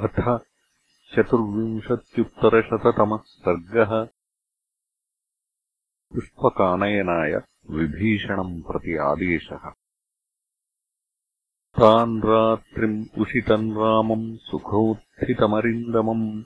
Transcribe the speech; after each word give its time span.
अथ 0.00 0.40
चतुर्विंशत्युत्तरशततमः 1.14 3.16
सर्गः। 3.16 4.08
पुष्पकानयनाय 6.12 7.40
विभीषणम् 7.70 8.62
प्रति 8.62 8.96
आदेशः। 8.96 9.72
तान् 11.78 12.22
रात्रिम् 12.22 13.04
उषितम् 13.18 13.76
रामम् 13.76 14.36
सुखोत्थितमरिन्दमम् 14.36 16.42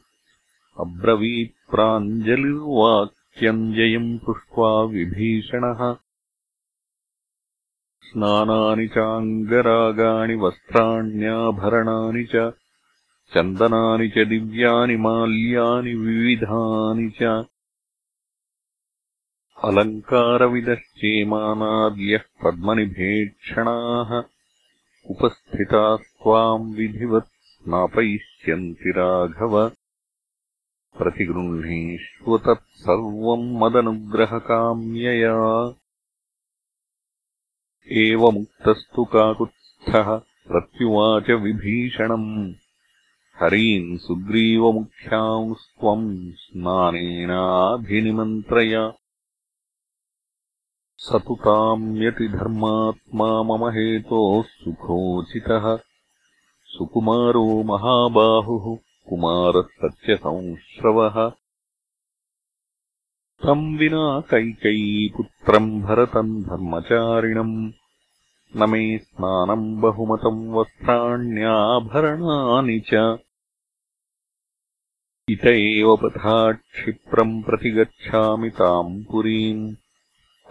अब्रवीत्प्राञ्जलिर्वाक्यम् 0.81 3.75
जयम् 3.75 4.19
पृष्ट्वा 4.19 4.83
विभीषणः। 4.83 5.97
स्नानानि 8.03 8.89
चाङ्गरागाणि 8.89 10.35
वस्त्राण्याभरणानि 10.35 12.25
च 12.25 12.53
चन्दनानि 13.33 14.09
च 14.09 14.29
दिव्यानि 14.29 14.97
माल्यानि 14.97 15.95
विविधानि 15.95 17.11
च। 17.11 17.45
अलङ्कारविदश्चेमानाद्यः 19.65 22.21
पद्मनिभेक्षणाः 22.45 24.23
उपस्थितास्त्वाम् 25.11 26.75
विधिवत् 26.75 27.25
स्नापयिष्यन्ति 27.25 28.91
राघव। 28.91 29.73
प्रतिगृह्णीष्व 30.99 32.39
तत्सर्वम् 32.39 33.57
मदनुग्रहकाम्यया। 33.57 35.75
एवमुक्तस्तु 37.93 39.05
काकुत्स्थः 39.05 40.21
प्रत्युवाच 40.49 41.31
विभीषणम् 41.31 42.55
हरीन् 43.41 43.99
सुग्रीवमुख्यांस्त्वम् 43.99 46.33
स्नानेनाभिनिमन्त्रय। 46.33 48.93
स 50.99 51.21
तु 51.27 51.35
ताम्यतिधर्मात्मा 51.35 53.43
मम 53.43 53.69
हेतोः 53.69 54.43
सुखोचितः। 54.43 55.79
सुकुमारो 56.67 57.63
महाबाहुः 57.63 58.79
कुमारः 59.09 59.63
सत्यसंश्रवः 59.63 61.33
तम् 63.45 63.79
विना 63.79 64.21
कैकयीपुत्रम् 64.21 65.83
भरतम् 65.83 66.43
धर्मचारिणम् 66.43 67.73
न 68.57 68.71
मे 68.71 68.99
स्नानम् 68.99 69.81
बहुमतम् 69.81 70.55
वस्त्राण्याभरणानि 70.55 72.81
च 72.81 73.19
इत 75.29 75.45
एव 75.45 75.97
पथा 75.97 76.53
क्षिप्रम् 76.53 77.43
प्रति 77.43 77.71
गच्छामि 77.71 78.51
ताम् 78.51 79.05
पुरीम्। 79.05 79.75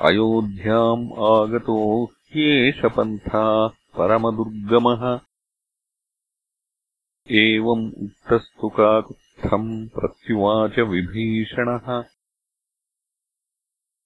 अयोध्याम् 0.02 1.12
आगतो 1.14 2.04
ह्येष 2.06 2.82
पन्थाः 2.86 3.68
परमदुर्गमः। 3.68 5.20
एवम् 7.32 7.92
उक्तस्तु 8.04 8.70
काकुत्थम् 8.70 9.88
प्रत्युवाच 9.88 10.80
विभीषणः। 10.80 12.04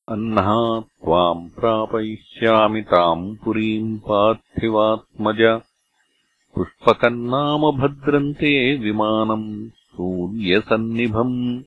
अह्ना 0.10 0.80
त्वाम् 0.80 1.50
प्रापयिष्यामि 1.50 2.82
ताम् 2.82 3.36
पुरीम् 3.38 4.00
पार्थिवात्मज। 4.00 5.62
पुष्पकन्नाम 6.56 7.62
भद्रन्ते 7.62 8.78
विमानम् 8.78 9.70
सूर्यसन्निभम्। 9.98 11.64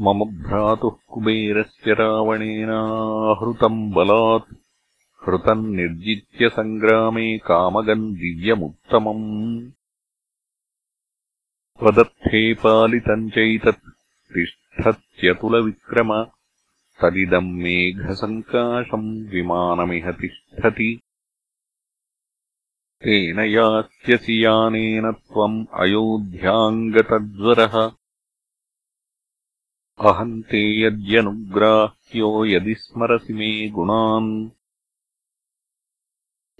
मम 0.00 0.24
भ्रातुः 0.24 0.96
कुबेरस्य 1.08 1.92
रावणेनाहृतम् 1.94 3.92
बलात्। 3.92 4.54
हृतम् 5.26 5.76
निर्जित्य 5.76 6.48
सङ्ग्रामे 6.48 7.38
कामगम् 7.38 8.14
दिव्यमुत्तमम्। 8.14 9.70
त्वदत्थे 11.78 12.54
पालितम् 12.54 13.30
चैतत् 13.30 13.90
तिष्ठत्यतुलविक्रम। 14.34 16.24
तदिदम् 17.02 17.52
मेघसङ्काशम् 17.52 19.28
विमानमिह 19.28 20.12
तिष्ठति 20.12 21.00
तेन 23.06 23.40
यास्यसि 23.40 24.44
यानेन 24.44 25.12
त्वम् 25.12 25.66
अयोध्याम् 25.74 26.92
गतज्वरः 26.92 27.92
अहम् 30.00 30.42
ते 30.42 30.80
यद्यनुग्राह्यो 30.80 32.44
यदि 32.44 32.74
स्मरसि 32.74 33.32
मे 33.32 33.68
गुणान्। 33.68 34.50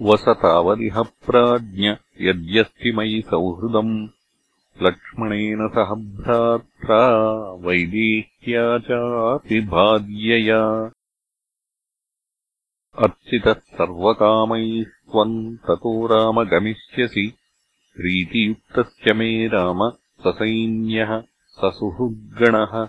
वसतावदिह 0.03 1.03
प्राज्ञ 1.03 1.97
यद्यस्ति 2.21 2.93
मयि 2.93 3.23
सौहृदम्। 3.23 4.09
लक्ष्मणेन 4.83 5.69
सह 5.69 5.95
भ्रात्रा 5.95 7.09
वैदेह्या 7.53 8.79
चापि 8.79 9.61
भार्यया 9.61 10.93
अर्चितः 12.99 13.53
सर्वकामैस्त्वम् 13.53 15.57
ततो 15.57 16.07
राम 16.07 16.45
गमिष्यसि 16.45 17.35
प्रीतियुक्तस्य 17.97 19.15
मे 19.15 19.47
राम 19.47 19.91
ससैन्यः 19.91 21.23
ससुहृद्गणः। 21.49 22.89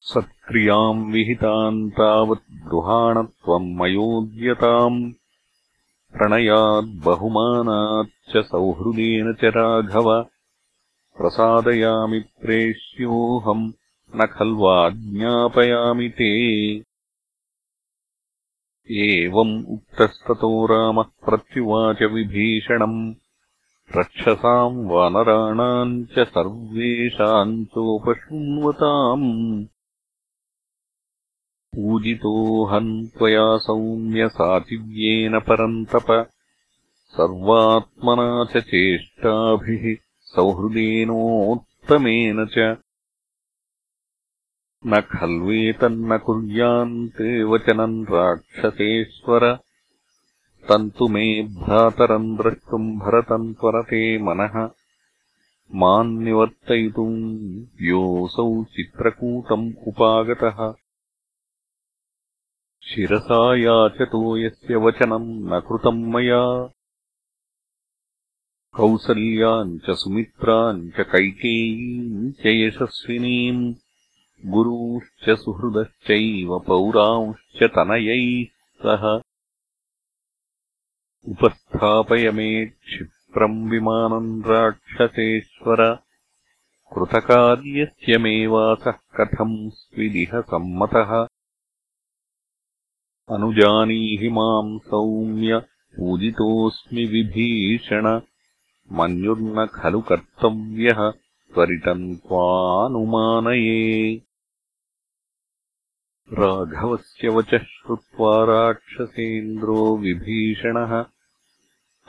सत्क्रियाम् 0.00 1.12
विहिताम् 1.12 1.90
तावत् 1.90 2.50
गृहाण 2.50 3.22
त्वम् 3.22 3.76
मयोद्यताम् 3.76 5.12
प्रणयाद्बहुमानाच्च 6.12 8.46
सौहृदेन 8.46 9.32
च 9.32 9.44
राघव। 9.44 10.26
प्रसादयामि 11.16 12.18
प्रेष्योऽहम् 12.18 13.72
न 14.16 14.26
खल्वाज्ञापयामि 14.26 16.08
ते 16.08 16.87
एवम् 18.90 19.64
उक्तस्ततो 19.68 20.66
रामः 20.66 21.02
प्रत्युवाच 21.02 22.02
विभीषणम्। 22.02 23.14
रक्षसाम् 23.96 24.90
वानराणाम् 24.90 26.04
च 26.04 26.18
सर्वेषाम् 26.18 27.64
चोपशृण्वताम्। 27.64 29.66
पूजितोऽहम् 31.76 33.06
त्वया 33.06 33.56
सौम्यसाचिव्येन 33.56 35.38
परन्तप। 35.38 36.30
सर्वात्मना 37.08 38.44
च 38.44 38.62
चेष्टाभिः 38.62 39.96
सौहृदेनोत्तमेन 40.20 42.46
च 42.46 42.76
न 44.86 45.00
खल्वेतन्न 45.00 46.18
कुर्यान्ते 46.18 47.44
वचनम् 47.44 48.04
राक्षसेश्वर। 48.04 49.54
तन्तु 50.68 51.08
मे 51.08 51.42
भ्रातरम् 51.42 52.36
द्रष्टुम् 52.36 52.98
भरतम् 52.98 53.54
त्वरते 53.54 54.18
मनः। 54.18 54.70
माम् 55.74 56.22
निवर्तयितुम् 56.22 57.64
योऽसौ 57.80 58.64
चित्रकूटम् 58.64 59.72
उपागतः। 59.86 60.72
शिरसा 62.84 63.56
याचतो 63.56 64.38
यस्य 64.38 64.76
वचनम् 64.76 65.40
न 65.40 65.60
कृतम् 65.60 66.12
मया। 66.12 66.72
कौसल्याम् 68.72 69.78
च 69.78 69.90
सुमित्राम् 69.90 70.90
च 70.90 70.94
कैकेयीम् 71.00 72.32
च 72.32 72.46
यशस्विनीम् 72.46 73.74
गुरूश्च 74.46 75.30
सुहृदश्चैव 75.30 76.58
पौरांश्च 76.58 77.62
तनयैः 77.62 78.46
सह। 78.82 79.20
उपस्थापय 81.30 82.30
मे 82.30 82.66
क्षिप्रम् 82.66 83.70
विमानम् 83.70 84.42
राक्षसेश्वर। 84.42 85.98
कृतकार्यस्य 86.94 88.18
मे 88.18 88.46
वासः 88.46 88.90
कथम् 88.90 89.70
स्विदिह 89.70 90.40
सम्मतः। 90.40 91.26
अनुजानीहि 93.34 94.28
माम् 94.28 94.78
सौम्य 94.78 95.62
पूजितोऽस्मि 95.98 97.04
विभीषण। 97.04 98.20
मन्युर्न 98.92 99.66
खलु 99.66 100.00
कर्तव्यः 100.00 101.12
त्वरितम् 101.54 102.16
त्वानुमानये 102.16 104.22
राघवस्य 106.32 107.28
वचः 107.28 107.58
श्रुत्वा 107.58 108.32
राक्षसेन्द्रो 108.44 109.96
विभीषणः 109.96 111.02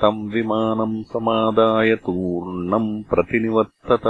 तम् 0.01 0.31
विमानम् 0.31 1.03
समादाय 1.03 1.95
तूर्णम् 1.95 3.03
प्रतिनिवर्तत। 3.03 4.07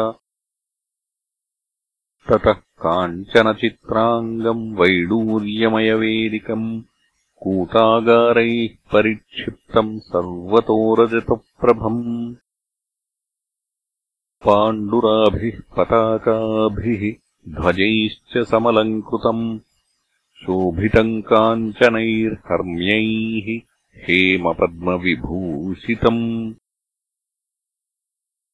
ततः 2.29 2.53
काञ्चनचित्राङ्गम् 2.85 4.65
वैडूर्यमयवेदिकम् 4.79 6.67
कूटागारैः 7.43 8.75
परिक्षिप्तम् 8.93 9.99
सर्वतो 10.09 10.79
रजतप्रभम् 11.03 12.35
पाण्डुराभिः 14.45 15.61
पताकाभिः 15.77 17.03
ध्वजैश्च 17.55 18.37
समलङ्कृतम् 18.51 19.59
शोभितम् 20.39 21.21
काञ्चनैर्हर्म्यैः 21.21 23.59
हेमपद्मविभूषितम्। 24.03 26.53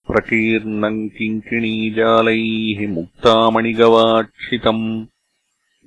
प्रकीर्णम् 0.07 1.09
किङ्किणीजालैः 1.09 2.89
मुक्तामणिगवाक्षितम्। 2.89 5.05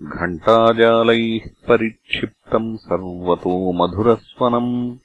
घण्टाजालैः 0.03 1.51
परिक्षिप्तम् 1.69 2.79
सर्वतो 2.79 3.73
मधुरस्वनम्। 3.73 4.99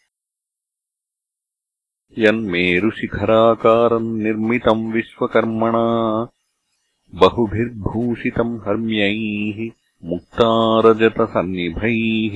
यन्मेरुशिखराकारम् 2.17 4.23
निर्मितम् 4.23 4.93
विश्वकर्मणा। 4.93 6.27
बहुभिर्भूषितम् 7.15 8.67
हर्म्यैः 8.67 9.82
मुक्तारजतसन्निभैः 10.11 12.35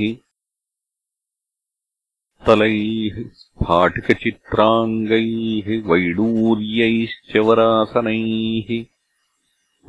तलैः 2.48 3.16
स्फाटिकचित्राङ्गैः 3.40 5.68
वैडूर्यैश्च 5.90 7.32
वरासनैः 7.48 8.70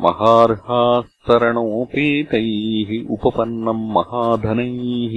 महार्हास्तरणोपेतैः 0.05 2.91
उपपन्नम् 3.17 3.85
महाधनैः 3.97 5.15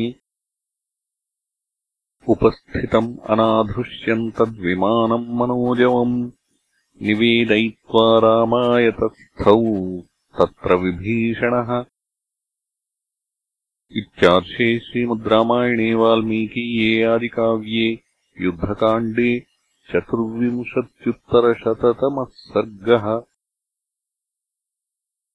उपस्थितम् 2.36 3.10
अनाधृश्यम् 3.36 4.26
तद्विमानम् 4.40 5.26
मनोजवम् 5.40 6.14
निवेदयित्वा 7.08 8.06
रामायतस्थौ 8.26 9.58
तत्र 10.40 10.78
विभीषणः 10.84 11.72
इत्यार्षे 14.00 14.68
श्रीमद्रामायणे 14.86 15.88
वाल्मीकीये 16.02 16.92
आदिकाव्ये 17.14 17.88
युद्धकाण्डे 18.38 19.32
चतुर्विंशत्युत्तरशततमः 19.90 22.30
सर्गः 22.54 23.06